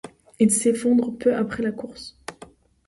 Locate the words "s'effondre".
0.49-1.15